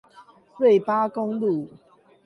[0.57, 1.69] 瑞八公路